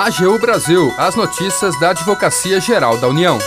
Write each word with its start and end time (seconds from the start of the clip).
AGU 0.00 0.38
Brasil, 0.38 0.94
as 0.96 1.14
notícias 1.14 1.78
da 1.78 1.90
Advocacia 1.90 2.58
Geral 2.58 2.96
da 2.96 3.06
União. 3.06 3.38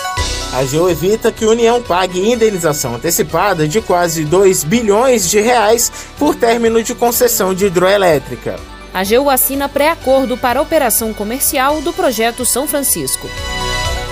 A 0.54 0.60
AGU 0.60 0.88
evita 0.88 1.32
que 1.32 1.44
a 1.44 1.50
União 1.50 1.82
pague 1.82 2.32
indenização 2.32 2.94
antecipada 2.94 3.68
de 3.68 3.82
quase 3.82 4.24
2 4.24 4.64
bilhões 4.64 5.28
de 5.28 5.40
reais 5.40 5.92
por 6.20 6.36
término 6.36 6.84
de 6.84 6.94
concessão 6.94 7.56
de 7.56 7.66
hidroelétrica. 7.66 8.60
A 8.94 9.00
AGU 9.00 9.32
assina 9.32 9.68
pré-acordo 9.68 10.38
para 10.38 10.60
a 10.60 10.62
operação 10.62 11.12
comercial 11.12 11.82
do 11.82 11.92
projeto 11.92 12.46
São 12.46 12.68
Francisco. 12.68 13.28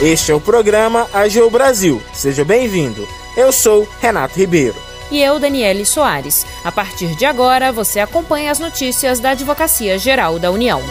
Este 0.02 0.32
é 0.32 0.36
o 0.36 0.42
programa 0.42 1.08
AGU 1.14 1.48
Brasil. 1.52 2.02
Seja 2.12 2.44
bem-vindo. 2.44 3.08
Eu 3.38 3.52
sou 3.52 3.88
Renato 4.02 4.40
Ribeiro. 4.40 4.76
E 5.12 5.22
eu, 5.22 5.38
Daniele 5.38 5.86
Soares. 5.86 6.44
A 6.66 6.72
partir 6.72 7.16
de 7.16 7.24
agora, 7.24 7.72
você 7.72 8.00
acompanha 8.00 8.52
as 8.52 8.58
notícias 8.58 9.20
da 9.20 9.30
Advocacia 9.30 10.00
Geral 10.00 10.40
da 10.40 10.50
União 10.50 10.82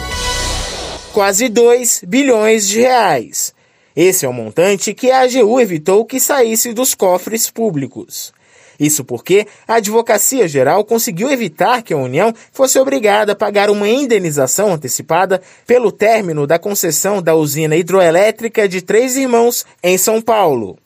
quase 1.11 1.49
2 1.49 2.03
bilhões 2.07 2.67
de 2.67 2.79
reais. 2.79 3.53
Esse 3.95 4.25
é 4.25 4.29
o 4.29 4.33
montante 4.33 4.93
que 4.93 5.11
a 5.11 5.21
AGU 5.21 5.59
evitou 5.59 6.05
que 6.05 6.19
saísse 6.19 6.73
dos 6.73 6.95
cofres 6.95 7.49
públicos. 7.49 8.33
Isso 8.79 9.03
porque 9.03 9.45
a 9.67 9.75
Advocacia 9.75 10.47
Geral 10.47 10.83
conseguiu 10.85 11.29
evitar 11.29 11.83
que 11.83 11.93
a 11.93 11.97
União 11.97 12.33
fosse 12.51 12.79
obrigada 12.79 13.33
a 13.33 13.35
pagar 13.35 13.69
uma 13.69 13.87
indenização 13.87 14.73
antecipada 14.73 15.41
pelo 15.67 15.91
término 15.91 16.47
da 16.47 16.57
concessão 16.57 17.21
da 17.21 17.35
usina 17.35 17.75
hidroelétrica 17.75 18.67
de 18.67 18.81
Três 18.81 19.17
Irmãos, 19.17 19.65
em 19.83 19.97
São 19.97 20.21
Paulo. 20.21 20.79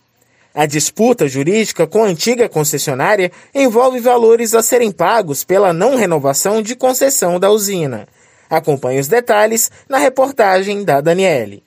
A 0.54 0.66
disputa 0.66 1.28
jurídica 1.28 1.86
com 1.86 2.04
a 2.04 2.08
antiga 2.08 2.50
concessionária 2.50 3.32
envolve 3.54 4.00
valores 4.00 4.56
a 4.56 4.64
serem 4.64 4.92
pagos 4.92 5.44
pela 5.44 5.72
não 5.72 5.96
renovação 5.96 6.62
de 6.62 6.76
concessão 6.76 7.40
da 7.40 7.52
usina. 7.52 8.08
Acompanhe 8.50 9.00
os 9.00 9.08
detalhes 9.08 9.72
na 9.90 9.98
reportagem 9.98 10.84
da 10.84 11.02
Daniele. 11.02 11.64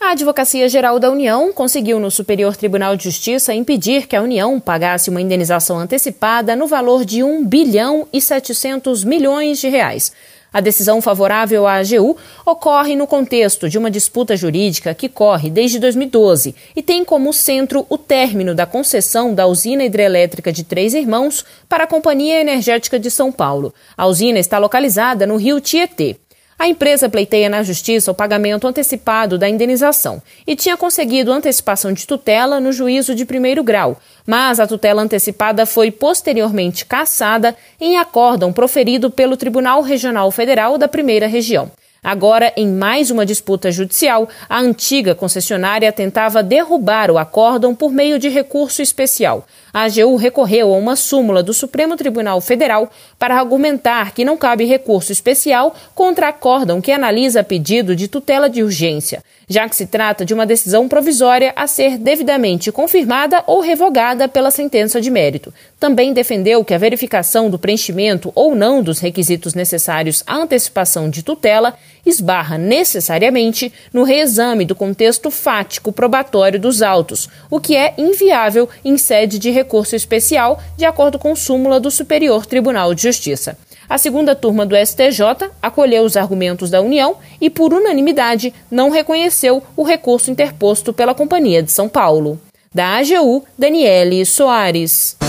A 0.00 0.10
Advocacia 0.10 0.68
Geral 0.68 0.98
da 0.98 1.10
União 1.10 1.52
conseguiu 1.52 2.00
no 2.00 2.10
Superior 2.10 2.56
Tribunal 2.56 2.96
de 2.96 3.04
Justiça 3.04 3.54
impedir 3.54 4.08
que 4.08 4.16
a 4.16 4.22
União 4.22 4.58
pagasse 4.58 5.08
uma 5.08 5.20
indenização 5.20 5.78
antecipada 5.78 6.56
no 6.56 6.66
valor 6.66 7.04
de 7.04 7.22
1 7.22 7.46
bilhão 7.46 8.08
e 8.12 8.20
700 8.20 9.04
milhões 9.04 9.60
de 9.60 9.68
reais. 9.68 10.12
A 10.52 10.60
decisão 10.60 11.00
favorável 11.00 11.66
à 11.66 11.76
AGU 11.76 12.16
ocorre 12.44 12.94
no 12.94 13.06
contexto 13.06 13.70
de 13.70 13.78
uma 13.78 13.90
disputa 13.90 14.36
jurídica 14.36 14.92
que 14.92 15.08
corre 15.08 15.48
desde 15.48 15.78
2012 15.78 16.54
e 16.76 16.82
tem 16.82 17.04
como 17.04 17.32
centro 17.32 17.86
o 17.88 17.96
término 17.96 18.54
da 18.54 18.66
concessão 18.66 19.32
da 19.32 19.46
usina 19.46 19.84
hidrelétrica 19.84 20.52
de 20.52 20.62
Três 20.62 20.92
Irmãos 20.92 21.44
para 21.68 21.84
a 21.84 21.86
Companhia 21.86 22.40
Energética 22.40 22.98
de 22.98 23.10
São 23.10 23.32
Paulo. 23.32 23.72
A 23.96 24.06
usina 24.06 24.38
está 24.38 24.58
localizada 24.58 25.26
no 25.26 25.36
rio 25.36 25.58
Tietê. 25.60 26.16
A 26.62 26.68
empresa 26.68 27.08
pleiteia 27.08 27.48
na 27.48 27.64
justiça 27.64 28.12
o 28.12 28.14
pagamento 28.14 28.68
antecipado 28.68 29.36
da 29.36 29.48
indenização 29.48 30.22
e 30.46 30.54
tinha 30.54 30.76
conseguido 30.76 31.32
antecipação 31.32 31.92
de 31.92 32.06
tutela 32.06 32.60
no 32.60 32.70
juízo 32.70 33.16
de 33.16 33.24
primeiro 33.24 33.64
grau, 33.64 33.98
mas 34.24 34.60
a 34.60 34.66
tutela 34.68 35.02
antecipada 35.02 35.66
foi 35.66 35.90
posteriormente 35.90 36.86
cassada 36.86 37.56
em 37.80 37.96
acórdão 37.96 38.52
proferido 38.52 39.10
pelo 39.10 39.36
Tribunal 39.36 39.82
Regional 39.82 40.30
Federal 40.30 40.78
da 40.78 40.86
Primeira 40.86 41.26
Região. 41.26 41.68
Agora, 42.00 42.52
em 42.56 42.68
mais 42.68 43.10
uma 43.10 43.26
disputa 43.26 43.72
judicial, 43.72 44.28
a 44.48 44.60
antiga 44.60 45.16
concessionária 45.16 45.90
tentava 45.90 46.44
derrubar 46.44 47.10
o 47.10 47.18
acórdão 47.18 47.74
por 47.74 47.90
meio 47.90 48.20
de 48.20 48.28
recurso 48.28 48.80
especial. 48.80 49.46
A 49.72 49.84
AGU 49.84 50.16
recorreu 50.16 50.74
a 50.74 50.76
uma 50.76 50.96
súmula 50.96 51.42
do 51.42 51.54
Supremo 51.54 51.96
Tribunal 51.96 52.42
Federal 52.42 52.90
para 53.18 53.38
argumentar 53.38 54.12
que 54.12 54.22
não 54.22 54.36
cabe 54.36 54.66
recurso 54.66 55.12
especial 55.12 55.74
contra 55.94 56.28
acórdão 56.28 56.78
que 56.78 56.92
analisa 56.92 57.42
pedido 57.42 57.96
de 57.96 58.06
tutela 58.06 58.50
de 58.50 58.62
urgência, 58.62 59.24
já 59.48 59.66
que 59.66 59.74
se 59.74 59.86
trata 59.86 60.26
de 60.26 60.34
uma 60.34 60.44
decisão 60.44 60.86
provisória 60.88 61.54
a 61.56 61.66
ser 61.66 61.96
devidamente 61.96 62.70
confirmada 62.70 63.42
ou 63.46 63.60
revogada 63.60 64.28
pela 64.28 64.50
sentença 64.50 65.00
de 65.00 65.10
mérito. 65.10 65.54
Também 65.80 66.12
defendeu 66.12 66.62
que 66.62 66.74
a 66.74 66.78
verificação 66.78 67.48
do 67.48 67.58
preenchimento 67.58 68.30
ou 68.34 68.54
não 68.54 68.82
dos 68.82 68.98
requisitos 68.98 69.54
necessários 69.54 70.22
à 70.26 70.36
antecipação 70.36 71.08
de 71.08 71.22
tutela 71.22 71.74
esbarra 72.04 72.58
necessariamente 72.58 73.72
no 73.92 74.02
reexame 74.02 74.64
do 74.64 74.74
contexto 74.74 75.30
fático 75.30 75.92
probatório 75.92 76.58
dos 76.58 76.82
autos, 76.82 77.28
o 77.50 77.60
que 77.60 77.76
é 77.76 77.94
inviável 77.96 78.68
em 78.84 78.96
sede 78.96 79.38
de 79.38 79.50
recurso 79.50 79.94
especial, 79.94 80.60
de 80.76 80.84
acordo 80.84 81.18
com 81.18 81.36
súmula 81.36 81.78
do 81.78 81.90
Superior 81.90 82.46
Tribunal 82.46 82.94
de 82.94 83.02
Justiça. 83.02 83.56
A 83.88 83.98
segunda 83.98 84.34
turma 84.34 84.64
do 84.64 84.74
STJ 84.74 85.50
acolheu 85.60 86.04
os 86.04 86.16
argumentos 86.16 86.70
da 86.70 86.80
União 86.80 87.16
e, 87.40 87.50
por 87.50 87.74
unanimidade, 87.74 88.54
não 88.70 88.90
reconheceu 88.90 89.62
o 89.76 89.82
recurso 89.82 90.30
interposto 90.30 90.92
pela 90.92 91.14
Companhia 91.14 91.62
de 91.62 91.70
São 91.70 91.88
Paulo. 91.88 92.40
Da 92.74 92.96
AGU, 92.96 93.44
Daniele 93.58 94.24
Soares. 94.24 95.21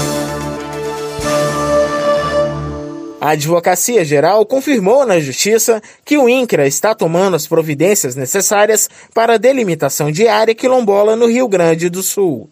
A 3.24 3.30
Advocacia 3.30 4.04
Geral 4.04 4.46
confirmou 4.46 5.06
na 5.06 5.18
Justiça 5.18 5.82
que 6.04 6.18
o 6.18 6.28
INCRA 6.28 6.68
está 6.68 6.94
tomando 6.94 7.38
as 7.38 7.48
providências 7.48 8.18
necessárias 8.18 8.90
para 9.14 9.36
a 9.36 9.38
delimitação 9.38 10.12
de 10.12 10.28
área 10.28 10.54
quilombola 10.54 11.16
no 11.16 11.28
Rio 11.28 11.48
Grande 11.48 11.88
do 11.90 12.04
Sul. 12.04 12.50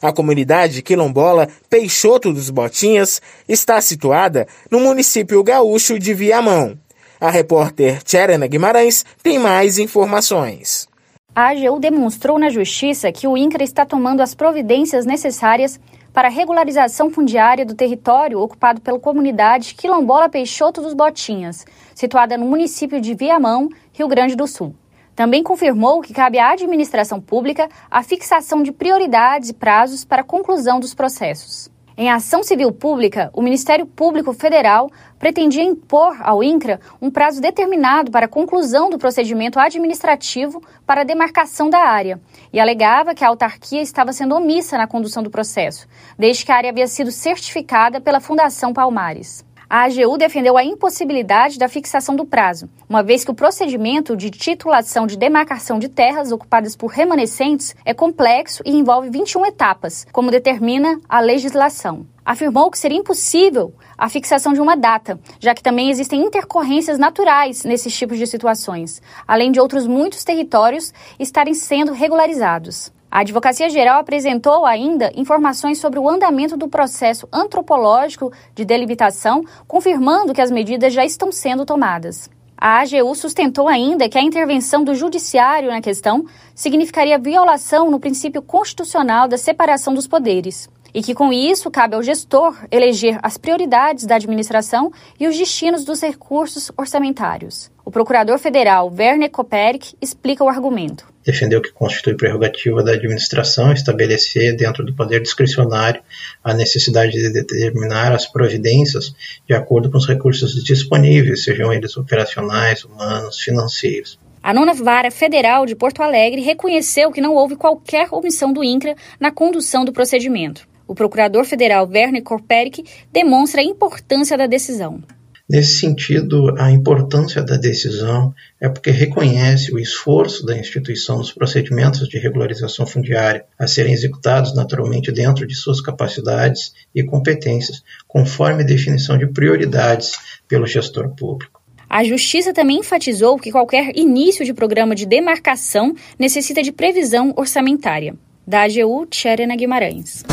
A 0.00 0.10
comunidade 0.10 0.80
quilombola 0.80 1.46
Peixoto 1.68 2.32
dos 2.32 2.48
Botinhas 2.48 3.20
está 3.46 3.78
situada 3.82 4.48
no 4.70 4.80
município 4.80 5.44
gaúcho 5.44 5.98
de 5.98 6.14
Viamão. 6.14 6.78
A 7.20 7.28
repórter 7.30 8.02
Tcherena 8.02 8.46
Guimarães 8.46 9.04
tem 9.22 9.38
mais 9.38 9.78
informações. 9.78 10.88
A 11.34 11.50
AGU 11.50 11.78
demonstrou 11.78 12.38
na 12.38 12.48
Justiça 12.48 13.12
que 13.12 13.28
o 13.28 13.36
INCRA 13.36 13.62
está 13.62 13.84
tomando 13.84 14.22
as 14.22 14.34
providências 14.34 15.04
necessárias 15.04 15.78
para 16.12 16.28
regularização 16.28 17.10
fundiária 17.10 17.64
do 17.64 17.74
território 17.74 18.40
ocupado 18.40 18.80
pela 18.80 18.98
comunidade 18.98 19.74
quilombola 19.74 20.28
Peixoto 20.28 20.80
dos 20.80 20.94
Botinhas, 20.94 21.64
situada 21.94 22.36
no 22.36 22.46
município 22.46 23.00
de 23.00 23.14
Viamão, 23.14 23.68
Rio 23.92 24.08
Grande 24.08 24.36
do 24.36 24.46
Sul. 24.46 24.74
Também 25.14 25.42
confirmou 25.42 26.00
que 26.00 26.14
cabe 26.14 26.38
à 26.38 26.52
administração 26.52 27.20
pública 27.20 27.68
a 27.90 28.02
fixação 28.02 28.62
de 28.62 28.70
prioridades 28.70 29.50
e 29.50 29.54
prazos 29.54 30.04
para 30.04 30.22
a 30.22 30.24
conclusão 30.24 30.78
dos 30.78 30.94
processos. 30.94 31.68
Em 32.00 32.08
ação 32.08 32.44
civil 32.44 32.70
pública, 32.70 33.28
o 33.34 33.42
Ministério 33.42 33.84
Público 33.84 34.32
Federal 34.32 34.88
pretendia 35.18 35.64
impor 35.64 36.16
ao 36.20 36.44
INCRA 36.44 36.78
um 37.02 37.10
prazo 37.10 37.40
determinado 37.40 38.12
para 38.12 38.26
a 38.26 38.28
conclusão 38.28 38.88
do 38.88 38.96
procedimento 38.96 39.58
administrativo 39.58 40.62
para 40.86 41.00
a 41.00 41.04
demarcação 41.04 41.68
da 41.68 41.80
área 41.80 42.20
e 42.52 42.60
alegava 42.60 43.16
que 43.16 43.24
a 43.24 43.28
autarquia 43.28 43.82
estava 43.82 44.12
sendo 44.12 44.36
omissa 44.36 44.78
na 44.78 44.86
condução 44.86 45.24
do 45.24 45.30
processo, 45.30 45.88
desde 46.16 46.44
que 46.44 46.52
a 46.52 46.54
área 46.54 46.70
havia 46.70 46.86
sido 46.86 47.10
certificada 47.10 48.00
pela 48.00 48.20
Fundação 48.20 48.72
Palmares 48.72 49.44
a 49.70 49.84
AGU 49.84 50.16
defendeu 50.16 50.56
a 50.56 50.64
impossibilidade 50.64 51.58
da 51.58 51.68
fixação 51.68 52.16
do 52.16 52.24
prazo, 52.24 52.70
uma 52.88 53.02
vez 53.02 53.22
que 53.22 53.30
o 53.30 53.34
procedimento 53.34 54.16
de 54.16 54.30
titulação 54.30 55.06
de 55.06 55.16
demarcação 55.16 55.78
de 55.78 55.88
terras 55.88 56.32
ocupadas 56.32 56.74
por 56.74 56.86
remanescentes 56.86 57.76
é 57.84 57.92
complexo 57.92 58.62
e 58.64 58.70
envolve 58.70 59.10
21 59.10 59.44
etapas, 59.44 60.06
como 60.10 60.30
determina 60.30 60.98
a 61.06 61.20
legislação. 61.20 62.06
Afirmou 62.24 62.70
que 62.70 62.78
seria 62.78 62.98
impossível 62.98 63.74
a 63.96 64.08
fixação 64.08 64.52
de 64.52 64.60
uma 64.60 64.76
data, 64.76 65.20
já 65.38 65.54
que 65.54 65.62
também 65.62 65.90
existem 65.90 66.22
intercorrências 66.22 66.98
naturais 66.98 67.64
nesses 67.64 67.94
tipos 67.94 68.16
de 68.16 68.26
situações, 68.26 69.02
além 69.26 69.52
de 69.52 69.60
outros 69.60 69.86
muitos 69.86 70.24
territórios 70.24 70.92
estarem 71.18 71.52
sendo 71.52 71.92
regularizados. 71.92 72.90
A 73.10 73.20
Advocacia 73.20 73.70
Geral 73.70 74.00
apresentou 74.00 74.66
ainda 74.66 75.10
informações 75.16 75.78
sobre 75.78 75.98
o 75.98 76.08
andamento 76.08 76.58
do 76.58 76.68
processo 76.68 77.26
antropológico 77.32 78.30
de 78.54 78.66
delimitação, 78.66 79.44
confirmando 79.66 80.34
que 80.34 80.42
as 80.42 80.50
medidas 80.50 80.92
já 80.92 81.06
estão 81.06 81.32
sendo 81.32 81.64
tomadas. 81.64 82.28
A 82.54 82.80
AGU 82.80 83.14
sustentou 83.14 83.66
ainda 83.66 84.08
que 84.08 84.18
a 84.18 84.22
intervenção 84.22 84.84
do 84.84 84.94
Judiciário 84.94 85.70
na 85.70 85.80
questão 85.80 86.26
significaria 86.54 87.18
violação 87.18 87.90
no 87.90 88.00
princípio 88.00 88.42
constitucional 88.42 89.26
da 89.26 89.38
separação 89.38 89.94
dos 89.94 90.06
poderes 90.06 90.68
e 90.92 91.02
que, 91.02 91.14
com 91.14 91.32
isso, 91.32 91.70
cabe 91.70 91.94
ao 91.94 92.02
gestor 92.02 92.56
eleger 92.70 93.18
as 93.22 93.38
prioridades 93.38 94.04
da 94.04 94.16
administração 94.16 94.92
e 95.18 95.26
os 95.26 95.36
destinos 95.36 95.84
dos 95.84 96.00
recursos 96.00 96.72
orçamentários. 96.76 97.70
O 97.84 97.90
procurador 97.90 98.38
federal 98.38 98.92
Werner 98.92 99.30
Koperik 99.30 99.94
explica 100.00 100.44
o 100.44 100.48
argumento. 100.48 101.06
Defendeu 101.28 101.60
que 101.60 101.70
constitui 101.70 102.14
prerrogativa 102.14 102.82
da 102.82 102.92
administração 102.92 103.70
estabelecer, 103.70 104.56
dentro 104.56 104.82
do 104.82 104.94
poder 104.94 105.20
discricionário, 105.20 106.00
a 106.42 106.54
necessidade 106.54 107.12
de 107.12 107.30
determinar 107.30 108.14
as 108.14 108.24
providências 108.24 109.14
de 109.46 109.52
acordo 109.52 109.90
com 109.90 109.98
os 109.98 110.08
recursos 110.08 110.64
disponíveis, 110.64 111.44
sejam 111.44 111.70
eles 111.70 111.98
operacionais, 111.98 112.82
humanos, 112.82 113.38
financeiros. 113.40 114.18
A 114.42 114.54
nona 114.54 114.72
vara 114.72 115.10
federal 115.10 115.66
de 115.66 115.76
Porto 115.76 116.02
Alegre 116.02 116.40
reconheceu 116.40 117.12
que 117.12 117.20
não 117.20 117.34
houve 117.34 117.56
qualquer 117.56 118.08
omissão 118.10 118.50
do 118.50 118.64
INCRA 118.64 118.96
na 119.20 119.30
condução 119.30 119.84
do 119.84 119.92
procedimento. 119.92 120.66
O 120.86 120.94
procurador 120.94 121.44
federal 121.44 121.86
Werner 121.86 122.22
Korperik 122.22 122.82
demonstra 123.12 123.60
a 123.60 123.64
importância 123.64 124.38
da 124.38 124.46
decisão. 124.46 125.02
Nesse 125.48 125.78
sentido, 125.78 126.54
a 126.58 126.70
importância 126.70 127.42
da 127.42 127.56
decisão 127.56 128.34
é 128.60 128.68
porque 128.68 128.90
reconhece 128.90 129.72
o 129.72 129.78
esforço 129.78 130.44
da 130.44 130.54
instituição 130.54 131.16
nos 131.16 131.32
procedimentos 131.32 132.06
de 132.06 132.18
regularização 132.18 132.86
fundiária 132.86 133.46
a 133.58 133.66
serem 133.66 133.94
executados 133.94 134.54
naturalmente 134.54 135.10
dentro 135.10 135.46
de 135.46 135.54
suas 135.54 135.80
capacidades 135.80 136.74
e 136.94 137.02
competências, 137.02 137.82
conforme 138.06 138.62
definição 138.62 139.16
de 139.16 139.26
prioridades 139.26 140.12
pelo 140.46 140.66
gestor 140.66 141.14
público. 141.14 141.62
A 141.88 142.04
Justiça 142.04 142.52
também 142.52 142.80
enfatizou 142.80 143.38
que 143.38 143.50
qualquer 143.50 143.96
início 143.96 144.44
de 144.44 144.52
programa 144.52 144.94
de 144.94 145.06
demarcação 145.06 145.94
necessita 146.18 146.62
de 146.62 146.70
previsão 146.70 147.32
orçamentária. 147.34 148.14
Da 148.46 148.64
AGU, 148.64 149.06
Tcherena 149.06 149.56
Guimarães. 149.56 150.24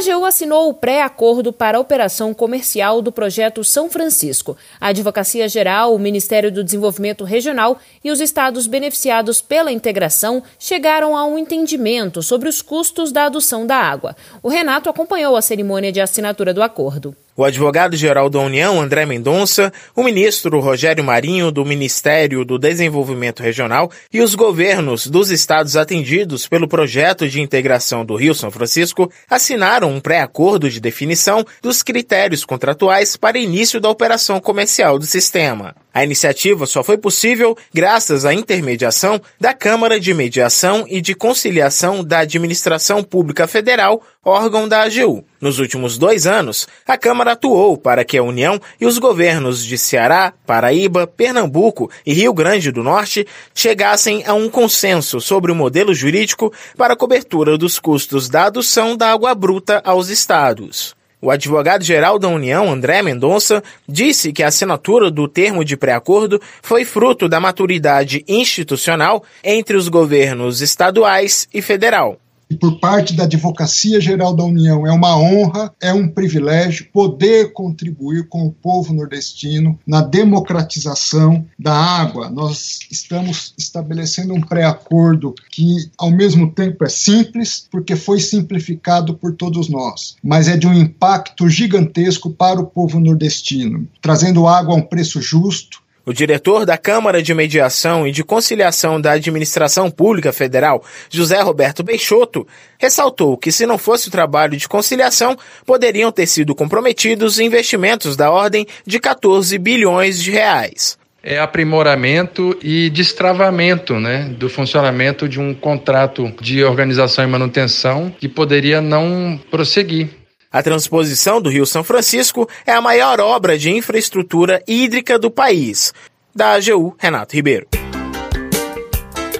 AGU 0.00 0.24
assinou 0.24 0.70
o 0.70 0.74
pré-acordo 0.74 1.52
para 1.52 1.76
a 1.76 1.80
operação 1.80 2.32
comercial 2.32 3.02
do 3.02 3.12
projeto 3.12 3.62
São 3.62 3.90
Francisco. 3.90 4.56
A 4.80 4.88
Advocacia 4.88 5.46
Geral, 5.46 5.94
o 5.94 5.98
Ministério 5.98 6.50
do 6.50 6.64
Desenvolvimento 6.64 7.22
Regional 7.22 7.78
e 8.02 8.10
os 8.10 8.18
estados 8.18 8.66
beneficiados 8.66 9.42
pela 9.42 9.70
integração 9.70 10.42
chegaram 10.58 11.14
a 11.14 11.26
um 11.26 11.36
entendimento 11.36 12.22
sobre 12.22 12.48
os 12.48 12.62
custos 12.62 13.12
da 13.12 13.26
adução 13.26 13.66
da 13.66 13.76
água. 13.76 14.16
O 14.42 14.48
Renato 14.48 14.88
acompanhou 14.88 15.36
a 15.36 15.42
cerimônia 15.42 15.92
de 15.92 16.00
assinatura 16.00 16.54
do 16.54 16.62
acordo 16.62 17.14
o 17.40 17.44
advogado-geral 17.44 18.28
da 18.28 18.38
União, 18.38 18.78
André 18.78 19.06
Mendonça, 19.06 19.72
o 19.96 20.04
ministro 20.04 20.60
Rogério 20.60 21.02
Marinho, 21.02 21.50
do 21.50 21.64
Ministério 21.64 22.44
do 22.44 22.58
Desenvolvimento 22.58 23.42
Regional, 23.42 23.90
e 24.12 24.20
os 24.20 24.34
governos 24.34 25.06
dos 25.06 25.30
estados 25.30 25.74
atendidos 25.74 26.46
pelo 26.46 26.68
projeto 26.68 27.26
de 27.26 27.40
integração 27.40 28.04
do 28.04 28.14
Rio 28.14 28.34
São 28.34 28.50
Francisco 28.50 29.10
assinaram 29.26 29.90
um 29.90 30.00
pré-acordo 30.00 30.68
de 30.68 30.80
definição 30.80 31.42
dos 31.62 31.82
critérios 31.82 32.44
contratuais 32.44 33.16
para 33.16 33.38
início 33.38 33.80
da 33.80 33.88
operação 33.88 34.38
comercial 34.38 34.98
do 34.98 35.06
sistema. 35.06 35.74
A 35.92 36.04
iniciativa 36.04 36.66
só 36.66 36.84
foi 36.84 36.96
possível 36.96 37.56
graças 37.74 38.24
à 38.24 38.32
intermediação 38.32 39.20
da 39.40 39.52
Câmara 39.52 39.98
de 39.98 40.14
Mediação 40.14 40.84
e 40.88 41.00
de 41.00 41.16
Conciliação 41.16 42.04
da 42.04 42.20
Administração 42.20 43.02
Pública 43.02 43.48
Federal, 43.48 44.00
órgão 44.24 44.68
da 44.68 44.82
AGU. 44.82 45.24
Nos 45.40 45.58
últimos 45.58 45.98
dois 45.98 46.28
anos, 46.28 46.68
a 46.86 46.96
Câmara 46.96 47.32
atuou 47.32 47.76
para 47.76 48.04
que 48.04 48.16
a 48.16 48.22
União 48.22 48.60
e 48.80 48.86
os 48.86 48.98
governos 48.98 49.64
de 49.64 49.76
Ceará, 49.76 50.32
Paraíba, 50.46 51.08
Pernambuco 51.08 51.90
e 52.06 52.12
Rio 52.12 52.32
Grande 52.32 52.70
do 52.70 52.84
Norte 52.84 53.26
chegassem 53.52 54.22
a 54.26 54.32
um 54.32 54.48
consenso 54.48 55.20
sobre 55.20 55.50
o 55.50 55.56
modelo 55.56 55.92
jurídico 55.92 56.52
para 56.76 56.92
a 56.92 56.96
cobertura 56.96 57.58
dos 57.58 57.80
custos 57.80 58.28
da 58.28 58.44
adução 58.44 58.96
da 58.96 59.10
água 59.10 59.34
bruta 59.34 59.82
aos 59.84 60.08
estados. 60.08 60.99
O 61.22 61.30
advogado-geral 61.30 62.18
da 62.18 62.28
União, 62.28 62.70
André 62.70 63.02
Mendonça, 63.02 63.62
disse 63.86 64.32
que 64.32 64.42
a 64.42 64.48
assinatura 64.48 65.10
do 65.10 65.28
termo 65.28 65.64
de 65.64 65.76
pré-acordo 65.76 66.40
foi 66.62 66.84
fruto 66.84 67.28
da 67.28 67.38
maturidade 67.38 68.24
institucional 68.26 69.22
entre 69.44 69.76
os 69.76 69.88
governos 69.88 70.62
estaduais 70.62 71.46
e 71.52 71.60
federal 71.60 72.18
e 72.50 72.56
por 72.56 72.80
parte 72.80 73.14
da 73.14 73.22
Advocacia 73.22 74.00
Geral 74.00 74.34
da 74.34 74.42
União. 74.42 74.84
É 74.86 74.90
uma 74.90 75.16
honra, 75.16 75.72
é 75.80 75.92
um 75.92 76.08
privilégio 76.08 76.88
poder 76.92 77.52
contribuir 77.52 78.28
com 78.28 78.44
o 78.44 78.50
povo 78.50 78.92
nordestino 78.92 79.78
na 79.86 80.02
democratização 80.02 81.46
da 81.56 81.72
água. 81.72 82.28
Nós 82.28 82.80
estamos 82.90 83.54
estabelecendo 83.56 84.34
um 84.34 84.40
pré-acordo 84.40 85.34
que, 85.50 85.88
ao 85.96 86.10
mesmo 86.10 86.50
tempo, 86.50 86.84
é 86.84 86.88
simples, 86.88 87.68
porque 87.70 87.94
foi 87.94 88.18
simplificado 88.18 89.14
por 89.14 89.34
todos 89.34 89.68
nós, 89.68 90.16
mas 90.22 90.48
é 90.48 90.56
de 90.56 90.66
um 90.66 90.74
impacto 90.74 91.48
gigantesco 91.48 92.30
para 92.30 92.60
o 92.60 92.66
povo 92.66 92.98
nordestino, 92.98 93.86
trazendo 94.02 94.48
água 94.48 94.74
a 94.74 94.78
um 94.78 94.82
preço 94.82 95.22
justo, 95.22 95.79
o 96.04 96.12
diretor 96.12 96.64
da 96.64 96.78
Câmara 96.78 97.22
de 97.22 97.34
Mediação 97.34 98.06
e 98.06 98.12
de 98.12 98.24
Conciliação 98.24 99.00
da 99.00 99.12
Administração 99.12 99.90
Pública 99.90 100.32
Federal, 100.32 100.84
José 101.08 101.40
Roberto 101.40 101.84
Peixoto, 101.84 102.46
ressaltou 102.78 103.36
que 103.36 103.52
se 103.52 103.66
não 103.66 103.78
fosse 103.78 104.08
o 104.08 104.10
trabalho 104.10 104.56
de 104.56 104.68
conciliação, 104.68 105.36
poderiam 105.66 106.10
ter 106.10 106.26
sido 106.26 106.54
comprometidos 106.54 107.38
investimentos 107.38 108.16
da 108.16 108.30
ordem 108.30 108.66
de 108.86 108.98
14 108.98 109.56
bilhões 109.58 110.22
de 110.22 110.30
reais 110.30 110.98
é 111.22 111.38
aprimoramento 111.38 112.56
e 112.62 112.88
destravamento 112.90 114.00
né, 114.00 114.34
do 114.38 114.48
funcionamento 114.48 115.28
de 115.28 115.38
um 115.38 115.54
contrato 115.54 116.32
de 116.40 116.64
organização 116.64 117.24
e 117.24 117.28
manutenção 117.28 118.12
que 118.18 118.28
poderia 118.28 118.80
não 118.80 119.38
prosseguir. 119.50 120.19
A 120.52 120.64
transposição 120.64 121.40
do 121.40 121.48
Rio 121.48 121.64
São 121.64 121.84
Francisco 121.84 122.48
é 122.66 122.72
a 122.72 122.80
maior 122.80 123.20
obra 123.20 123.56
de 123.56 123.70
infraestrutura 123.70 124.60
hídrica 124.66 125.16
do 125.16 125.30
país. 125.30 125.94
Da 126.34 126.54
AGU, 126.54 126.96
Renato 126.98 127.36
Ribeiro. 127.36 127.68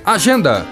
Agenda. 0.05 0.65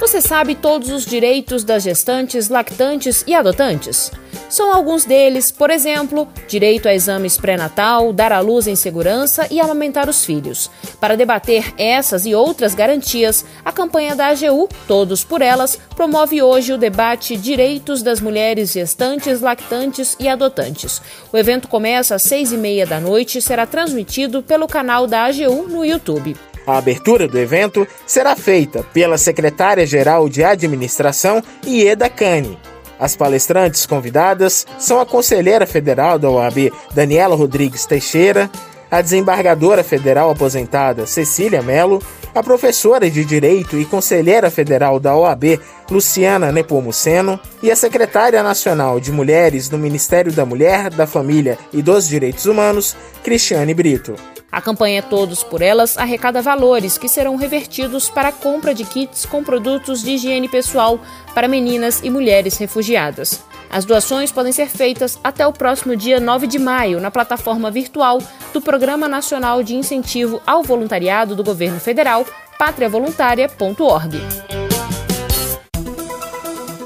Você 0.00 0.20
sabe 0.20 0.54
todos 0.54 0.90
os 0.90 1.04
direitos 1.04 1.64
das 1.64 1.82
gestantes, 1.82 2.48
lactantes 2.48 3.24
e 3.26 3.34
adotantes? 3.34 4.12
São 4.48 4.72
alguns 4.72 5.04
deles, 5.04 5.50
por 5.50 5.70
exemplo, 5.70 6.28
direito 6.46 6.88
a 6.88 6.94
exames 6.94 7.36
pré-natal, 7.36 8.12
dar 8.12 8.32
à 8.32 8.38
luz 8.38 8.68
em 8.68 8.76
segurança 8.76 9.48
e 9.50 9.60
amamentar 9.60 10.08
os 10.08 10.24
filhos. 10.24 10.70
Para 11.00 11.16
debater 11.16 11.74
essas 11.76 12.24
e 12.26 12.34
outras 12.34 12.76
garantias, 12.76 13.44
a 13.64 13.72
campanha 13.72 14.14
da 14.14 14.28
AGU, 14.28 14.68
Todos 14.86 15.24
por 15.24 15.42
Elas, 15.42 15.76
promove 15.96 16.40
hoje 16.40 16.72
o 16.72 16.78
debate 16.78 17.36
Direitos 17.36 18.00
das 18.00 18.20
Mulheres 18.20 18.72
Gestantes, 18.72 19.40
Lactantes 19.40 20.16
e 20.20 20.28
Adotantes. 20.28 21.02
O 21.32 21.36
evento 21.36 21.66
começa 21.66 22.14
às 22.14 22.22
seis 22.22 22.52
e 22.52 22.56
meia 22.56 22.86
da 22.86 23.00
noite 23.00 23.38
e 23.38 23.42
será 23.42 23.66
transmitido 23.66 24.44
pelo 24.44 24.68
canal 24.68 25.08
da 25.08 25.24
AGU 25.24 25.68
no 25.68 25.84
YouTube. 25.84 26.36
A 26.68 26.76
abertura 26.76 27.26
do 27.26 27.38
evento 27.38 27.88
será 28.06 28.36
feita 28.36 28.84
pela 28.92 29.16
secretária-geral 29.16 30.28
de 30.28 30.44
Administração, 30.44 31.42
Ieda 31.66 32.10
Cane. 32.10 32.58
As 33.00 33.16
palestrantes 33.16 33.86
convidadas 33.86 34.66
são 34.78 35.00
a 35.00 35.06
conselheira 35.06 35.66
federal 35.66 36.18
da 36.18 36.28
OAB, 36.28 36.70
Daniela 36.94 37.34
Rodrigues 37.34 37.86
Teixeira, 37.86 38.50
a 38.90 39.00
desembargadora 39.00 39.82
federal 39.82 40.30
aposentada 40.30 41.06
Cecília 41.06 41.62
Melo, 41.62 42.02
a 42.34 42.42
professora 42.42 43.10
de 43.10 43.24
Direito 43.24 43.78
e 43.78 43.86
conselheira 43.86 44.50
federal 44.50 45.00
da 45.00 45.16
OAB, 45.16 45.58
Luciana 45.90 46.52
Nepomuceno, 46.52 47.40
e 47.62 47.70
a 47.70 47.76
secretária 47.76 48.42
nacional 48.42 49.00
de 49.00 49.10
Mulheres 49.10 49.70
no 49.70 49.78
Ministério 49.78 50.30
da 50.30 50.44
Mulher, 50.44 50.90
da 50.90 51.06
Família 51.06 51.56
e 51.72 51.80
dos 51.80 52.06
Direitos 52.06 52.44
Humanos, 52.44 52.94
Cristiane 53.24 53.72
Brito. 53.72 54.14
A 54.50 54.62
campanha 54.62 55.02
Todos 55.02 55.42
por 55.42 55.60
Elas 55.60 55.98
arrecada 55.98 56.40
valores 56.40 56.96
que 56.96 57.08
serão 57.08 57.36
revertidos 57.36 58.08
para 58.08 58.28
a 58.28 58.32
compra 58.32 58.74
de 58.74 58.82
kits 58.82 59.26
com 59.26 59.44
produtos 59.44 60.02
de 60.02 60.12
higiene 60.12 60.48
pessoal 60.48 60.98
para 61.34 61.46
meninas 61.46 62.00
e 62.02 62.08
mulheres 62.08 62.56
refugiadas. 62.56 63.42
As 63.70 63.84
doações 63.84 64.32
podem 64.32 64.50
ser 64.50 64.68
feitas 64.68 65.18
até 65.22 65.46
o 65.46 65.52
próximo 65.52 65.94
dia 65.94 66.18
9 66.18 66.46
de 66.46 66.58
maio 66.58 66.98
na 66.98 67.10
plataforma 67.10 67.70
virtual 67.70 68.22
do 68.52 68.62
Programa 68.62 69.06
Nacional 69.06 69.62
de 69.62 69.76
Incentivo 69.76 70.40
ao 70.46 70.62
Voluntariado 70.62 71.36
do 71.36 71.44
Governo 71.44 71.78
Federal, 71.78 72.24
patriavoluntaria.org. 72.58 74.18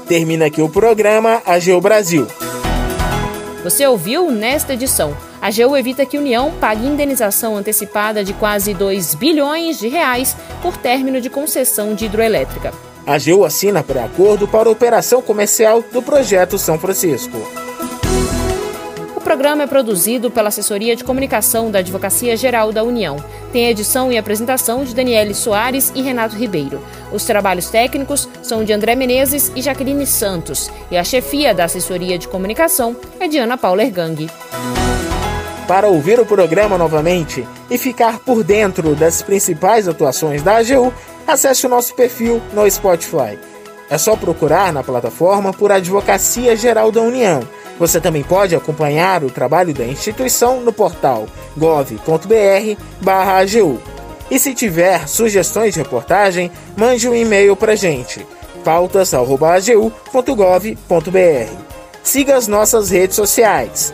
Termina 0.05 0.47
aqui 0.47 0.61
o 0.61 0.67
programa 0.67 1.41
AGU 1.45 1.79
Brasil. 1.79 2.27
Você 3.63 3.87
ouviu 3.87 4.29
nesta 4.29 4.73
edição 4.73 5.15
a 5.43 5.47
AGU 5.47 5.75
evita 5.75 6.05
que 6.05 6.15
a 6.15 6.21
União 6.21 6.53
pague 6.53 6.87
indenização 6.87 7.57
antecipada 7.57 8.23
de 8.23 8.31
quase 8.31 8.73
2 8.73 9.15
bilhões 9.15 9.77
de 9.77 9.89
reais 9.89 10.37
por 10.61 10.77
término 10.77 11.19
de 11.19 11.29
concessão 11.29 11.93
de 11.93 12.05
hidroelétrica. 12.05 12.71
A 13.05 13.15
AGU 13.15 13.43
assina 13.43 13.83
pré-acordo 13.83 14.47
para 14.47 14.69
a 14.69 14.71
operação 14.71 15.21
comercial 15.21 15.83
do 15.91 16.01
projeto 16.01 16.57
São 16.57 16.79
Francisco. 16.79 17.37
O 19.17 19.19
programa 19.19 19.63
é 19.63 19.67
produzido 19.67 20.31
pela 20.31 20.47
Assessoria 20.47 20.95
de 20.95 21.03
Comunicação 21.03 21.69
da 21.69 21.79
Advocacia 21.79 22.37
Geral 22.37 22.71
da 22.71 22.81
União. 22.81 23.17
Tem 23.51 23.67
edição 23.67 24.13
e 24.13 24.17
apresentação 24.17 24.85
de 24.85 24.95
Daniele 24.95 25.33
Soares 25.33 25.91
e 25.93 26.01
Renato 26.01 26.37
Ribeiro. 26.37 26.81
Os 27.11 27.25
trabalhos 27.25 27.69
técnicos 27.69 28.29
são 28.41 28.63
de 28.63 28.71
André 28.71 28.95
Menezes 28.95 29.51
e 29.53 29.61
Jaqueline 29.61 30.07
Santos. 30.07 30.71
E 30.89 30.95
a 30.95 31.03
chefia 31.03 31.53
da 31.53 31.65
Assessoria 31.65 32.17
de 32.17 32.29
Comunicação 32.29 32.95
é 33.19 33.27
de 33.27 33.37
Ana 33.37 33.57
Paula 33.57 33.83
Ergang. 33.83 34.25
Para 35.67 35.87
ouvir 35.87 36.19
o 36.19 36.25
programa 36.25 36.75
novamente 36.77 37.47
e 37.69 37.77
ficar 37.77 38.19
por 38.19 38.43
dentro 38.43 38.93
das 38.95 39.21
principais 39.21 39.87
atuações 39.87 40.43
da 40.43 40.57
AGU, 40.57 40.93
acesse 41.25 41.65
o 41.65 41.69
nosso 41.69 41.95
perfil 41.95 42.41
no 42.53 42.69
Spotify. 42.69 43.39
É 43.89 43.97
só 43.97 44.17
procurar 44.17 44.73
na 44.73 44.83
plataforma 44.83 45.53
por 45.53 45.71
Advocacia 45.71 46.53
Geral 46.55 46.91
da 46.91 47.01
União. 47.01 47.39
Você 47.79 48.01
também 48.01 48.21
pode 48.23 48.55
acompanhar 48.55 49.23
o 49.23 49.31
trabalho 49.31 49.73
da 49.73 49.85
instituição 49.85 50.59
no 50.59 50.73
portal 50.73 51.27
gov.br/agu. 51.55 52.77
E 54.29 54.37
se 54.39 54.53
tiver 54.53 55.07
sugestões 55.07 55.73
de 55.73 55.79
reportagem, 55.79 56.51
mande 56.75 57.07
um 57.07 57.15
e-mail 57.15 57.55
para 57.55 57.73
gente 57.75 58.27
pautas.agu.gov.br. 58.63 61.51
Siga 62.01 62.35
as 62.35 62.47
nossas 62.47 62.89
redes 62.89 63.15
sociais 63.15 63.93